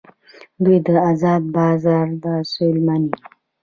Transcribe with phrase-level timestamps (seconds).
[0.63, 2.05] دوی د ازاد بازار
[2.41, 3.11] اصول مني.